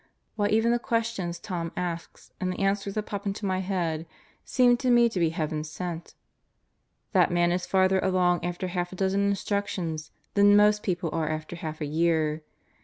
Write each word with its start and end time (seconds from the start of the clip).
Why 0.35 0.47
even 0.47 0.71
the 0.71 0.79
questions 0.79 1.37
Tom 1.37 1.71
asks 1.77 2.31
and 2.41 2.51
the 2.51 2.59
answers 2.59 2.95
that 2.95 3.03
pop 3.03 3.27
into 3.27 3.45
my 3.45 3.59
head 3.59 4.07
seem 4.43 4.75
to 4.77 4.89
me 4.89 5.07
to 5.09 5.19
be 5.19 5.29
heaven 5.29 5.63
sent. 5.63 6.15
That 7.11 7.29
man 7.29 7.51
is 7.51 7.67
farther 7.67 7.99
along 7.99 8.43
after 8.43 8.69
half 8.69 8.91
a 8.91 8.95
dozen 8.95 9.29
instructions 9.29 10.09
than 10.33 10.55
most 10.55 10.81
people 10.81 11.11
are 11.13 11.29
after 11.29 11.55
half 11.55 11.81
a 11.81 11.85
year. 11.85 12.41